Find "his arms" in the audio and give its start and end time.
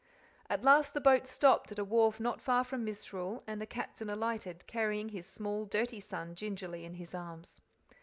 6.95-7.61